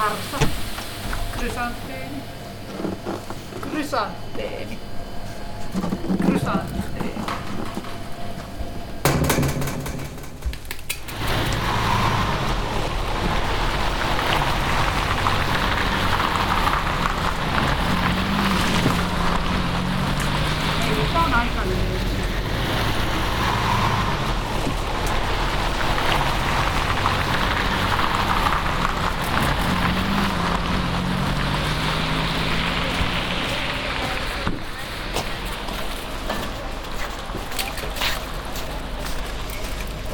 [0.00, 0.34] Iiris.
[0.34, 0.46] Arsa.
[1.38, 2.20] Krysanteemi.
[3.60, 4.78] Krysanteemi.
[6.26, 7.24] Krysanteemi.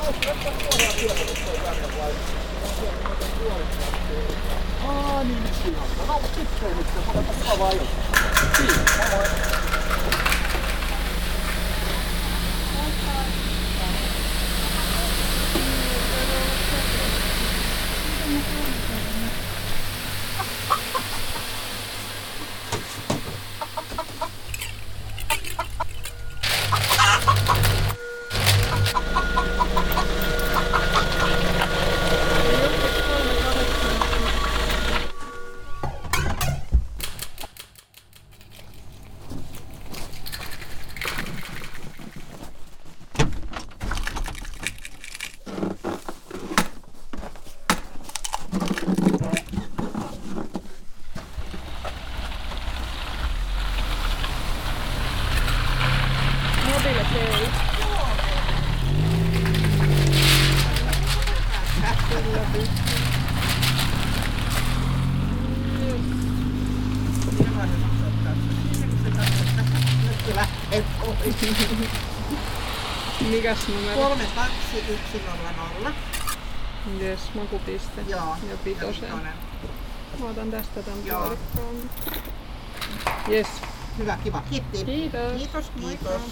[0.07, 0.13] Ah
[5.25, 5.89] niin nyt siinä on.
[5.99, 6.93] No, no sitten nyt se
[7.61, 7.89] on.
[8.57, 9.25] Siinä, moi moi.
[73.31, 73.97] Mikäs numero?
[73.97, 75.93] 32100.
[77.01, 78.01] Yes, makupiste.
[78.09, 78.37] Joo.
[78.51, 79.33] Ja vitonen.
[80.21, 81.21] Mä otan tästä Joo.
[81.21, 81.91] puolikkaan.
[83.29, 83.47] Yes.
[83.99, 84.43] Hyvä, kiva.
[84.51, 84.85] Kiitti.
[84.85, 85.33] Kiitos.
[85.37, 86.23] Kiitos, kiitos.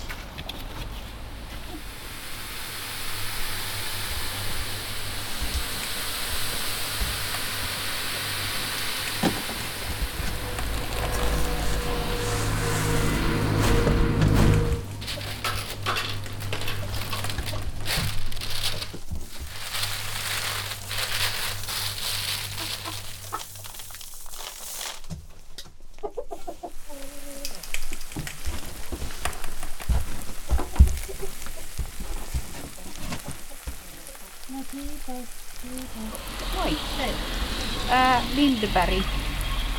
[37.94, 39.04] Ää, Lindberg.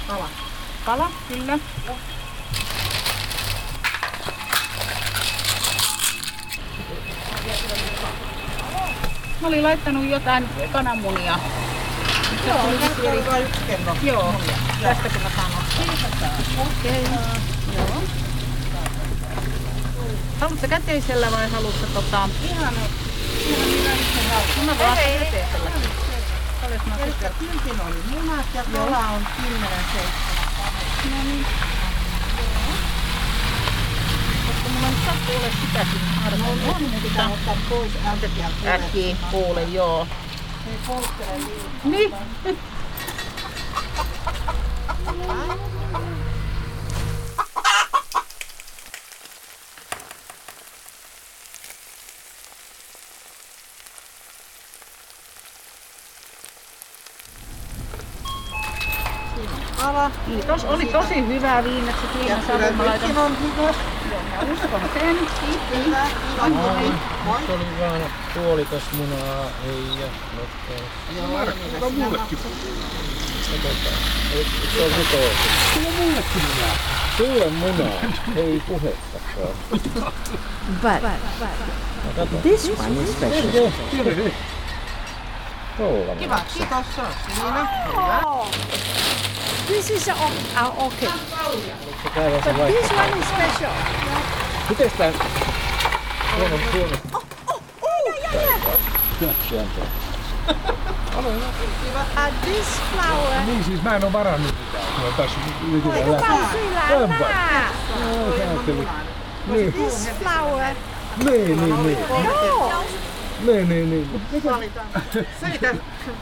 [0.07, 0.29] Kala.
[0.85, 1.59] Kala, kyllä.
[9.41, 11.39] Mä olin laittanut jotain kananmunia.
[12.47, 13.95] Joo, tässä oli vain yksi kerro.
[14.03, 14.33] Joo,
[14.81, 16.29] tästäkin mä saan ottaa.
[16.61, 17.03] Okei.
[17.77, 18.03] Joo.
[20.39, 22.29] Haluatko käteisellä vai haluatko tota...
[22.49, 22.73] Ihan,
[23.47, 23.89] ihan hyvä.
[24.57, 26.04] No mä vaan käteisellä.
[26.65, 27.31] Olis mä sitten.
[27.39, 30.11] kyltin oli munat ja kala on 10 7.
[31.09, 31.45] No niin.
[34.47, 36.01] Koska mulla nyt sattuu ole sitäkin.
[36.25, 36.31] No
[38.63, 38.71] ne.
[38.71, 40.07] Äkkiä kuule, joo.
[41.83, 42.19] Liikaa.
[42.43, 42.59] Niin.
[59.81, 60.11] Kala.
[60.25, 62.73] Kiitos, oli tosi hyvää viimeksi Ja siinä kyllä savu.
[62.77, 63.73] Mä laitan nytkin on hyvä.
[64.35, 65.17] mä uskon sen.
[65.85, 66.07] Hyvä.
[66.35, 66.49] Kiva.
[66.49, 66.91] Moi.
[67.25, 67.39] Moi.
[67.47, 68.01] Se oli vaan
[68.33, 70.85] puolikas munaa, ei ja nokkaa.
[71.17, 72.37] Joo, mullekin.
[73.63, 73.97] Katsotaan.
[74.75, 75.35] Se ole nyt oikein?
[75.73, 76.75] Sulla on mullekin munaa.
[77.17, 78.01] Sulle munaa,
[78.35, 79.55] ei puhettakaan.
[80.81, 81.01] But
[82.05, 82.37] No kato.
[82.41, 83.71] this one is special.
[86.19, 86.85] Kiva, kiitos.
[86.99, 87.67] On siinä.
[87.87, 89.24] Hyvä.
[89.67, 90.05] This is.
[90.05, 90.13] Se
[92.15, 93.71] käydään se But this one is special.
[94.69, 95.11] Mites tää?
[96.37, 96.97] Suomen Suomen.
[99.49, 99.81] Sieltä.
[101.17, 101.23] Uh,
[102.41, 103.41] this flower.
[103.45, 104.83] Niin siis mä en oo varannut mitään.
[105.03, 105.35] Oon tässä
[105.71, 106.25] nykyään läpi.
[106.89, 107.07] Joo,
[108.37, 108.87] sä ajattelin.
[109.47, 110.75] Niin, This flower.
[111.25, 111.97] niin, niin, niin.
[112.09, 112.83] No.
[113.39, 114.07] Niin, niin, niin.
[114.11, 114.87] Mut mikä- Valitaan.
[115.45, 115.75] Siitä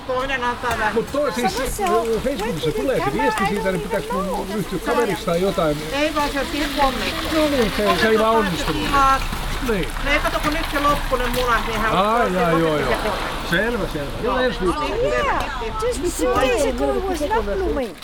[0.07, 0.93] toinen antaa vähän.
[0.95, 1.83] Mut toi siis se.
[2.23, 5.77] Facebookissa tulee se viesti siitä, niin pitääkö even mun ryhtyä kaveriksi tai jotain.
[5.93, 7.35] Ei vaan se on siinä pommittu.
[7.37, 8.83] No niin, se, se ei vaan onnistunut.
[8.85, 9.21] Tilaat.
[9.69, 9.87] Niin.
[10.05, 12.93] No ei kato, kun nyt se loppui ne munat, niin hän Ai, jaa, joo, joo.
[13.49, 14.11] Selvä, selvä.
[14.23, 14.95] Joo, ensi viikolla.
[14.95, 15.45] Yeah,
[15.83, 17.95] just days ago it was not blooming.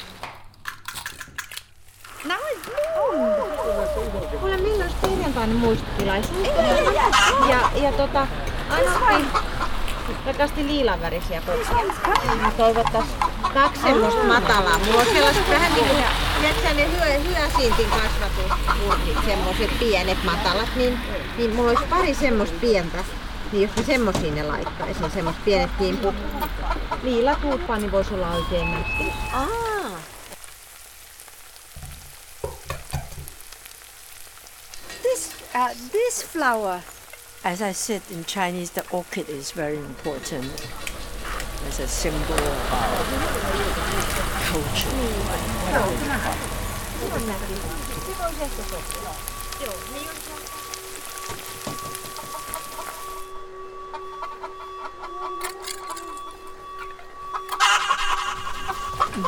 [2.26, 4.40] Now it bloomed.
[4.42, 6.48] Mulla Milla olisi perjantaina muistitilaisuus.
[7.50, 8.28] Ja, ja tota,
[8.72, 9.44] aina
[10.26, 12.36] rakasti liilanvärisiä koksia.
[12.42, 13.06] Mä toivottais
[13.54, 14.80] kaksi semmoista matalaa.
[14.80, 15.96] Mulla on sellaiset vähän niinku,
[16.42, 21.00] tiedätkö ne hyö, hyösintin kasvatuspurkit, semmoiset pienet matalat, niin,
[21.38, 22.98] niin mulla olisi pari semmoista pientä.
[23.52, 26.14] Niin jos mä semmosia ne laittaisin, semmoiset pienet kimpu.
[27.04, 29.14] Liilatuuppaa, niin voisi olla oikein nästi.
[29.34, 29.48] Ah.
[35.02, 36.80] This uh, this flower,
[37.44, 40.68] as I said in Chinese, the orchid is very important.
[41.68, 43.04] As a symbol of our
[44.50, 44.90] culture.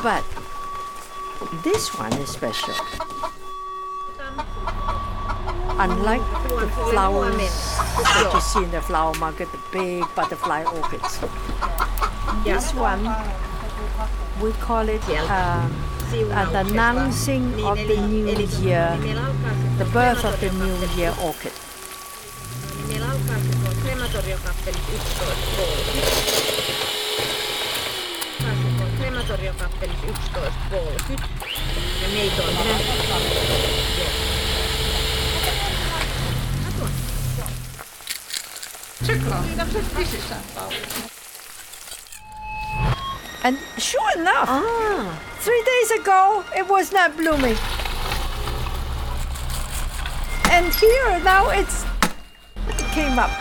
[0.04, 0.24] But
[1.64, 2.76] this one is special.
[5.78, 11.20] Unlike the flowers that you see in the flower market, the big butterfly orchids.
[12.44, 13.04] This one,
[14.42, 15.74] we call it um,
[16.32, 18.26] uh, the announcing of the new
[18.62, 18.98] year,
[19.78, 21.54] the birth of the new year orchid.
[22.88, 24.82] Meillä alkaa se tuo krematoriokappelis
[32.02, 34.41] 11.30.
[39.06, 40.30] Se tuo krematoriokappelis 11.30.
[40.30, 40.38] Ja
[43.44, 44.50] And sure enough,
[45.40, 47.58] three days ago it was not blooming.
[50.52, 51.86] And here now it's
[52.70, 53.32] it came up.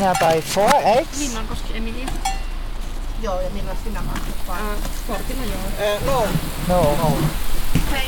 [0.00, 1.20] Can I buy four eggs?
[1.20, 2.08] Linnankoski Emilia.
[3.22, 4.60] Joo, ja millä sinä maksat vai?
[4.60, 5.94] Äh, kortilla joo.
[5.94, 6.28] Äh, no,
[6.68, 6.96] No.
[6.96, 7.16] no.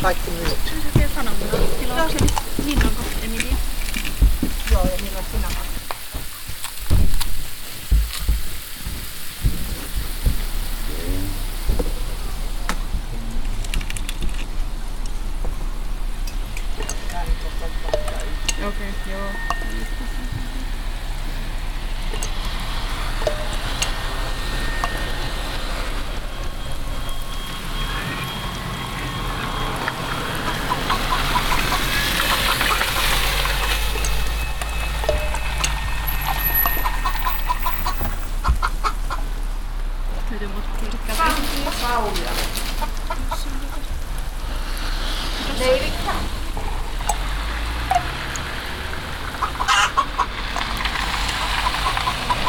[0.02, 0.58] Kaikki minut.
[0.98, 1.52] Se kananmuna.
[1.80, 2.26] Tilaukseni
[2.64, 3.56] Linnankoski Emilia.
[4.70, 5.71] Joo, ja millä sinä maksat?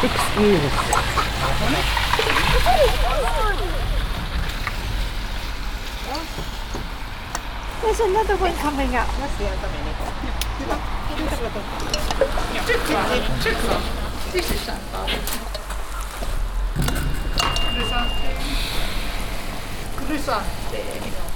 [0.04, 1.24] excuse
[7.96, 9.06] そんなとこにカメが。
[20.08, 21.33] Grüße.